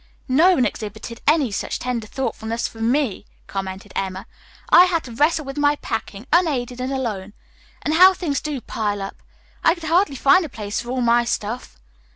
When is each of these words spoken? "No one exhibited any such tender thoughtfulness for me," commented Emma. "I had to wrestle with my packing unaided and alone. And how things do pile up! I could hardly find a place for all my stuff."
"No 0.27 0.55
one 0.55 0.65
exhibited 0.65 1.21
any 1.27 1.51
such 1.51 1.77
tender 1.77 2.07
thoughtfulness 2.07 2.67
for 2.67 2.81
me," 2.81 3.27
commented 3.45 3.93
Emma. 3.95 4.25
"I 4.71 4.85
had 4.85 5.03
to 5.03 5.11
wrestle 5.11 5.45
with 5.45 5.59
my 5.59 5.75
packing 5.75 6.25
unaided 6.33 6.81
and 6.81 6.91
alone. 6.91 7.33
And 7.83 7.93
how 7.93 8.15
things 8.15 8.41
do 8.41 8.59
pile 8.61 8.99
up! 9.03 9.21
I 9.63 9.75
could 9.75 9.83
hardly 9.83 10.15
find 10.15 10.43
a 10.43 10.49
place 10.49 10.81
for 10.81 10.89
all 10.89 11.01
my 11.01 11.23
stuff." 11.23 11.77